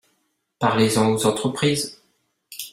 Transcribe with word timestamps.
Parlez-en 0.57 1.13
aux 1.13 1.27
entreprises 1.27 2.01